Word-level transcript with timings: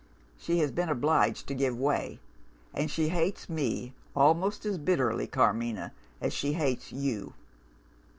She 0.35 0.57
has 0.61 0.71
been 0.71 0.89
obliged 0.89 1.45
to 1.47 1.53
give 1.53 1.77
way; 1.77 2.17
and 2.73 2.89
she 2.89 3.09
hates 3.09 3.47
me 3.47 3.93
almost 4.15 4.65
as 4.65 4.79
bitterly, 4.79 5.27
Carmina, 5.27 5.91
as 6.19 6.33
she 6.33 6.53
hates 6.53 6.91
you. 6.91 7.35